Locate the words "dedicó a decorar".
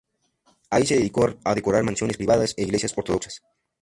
0.95-1.83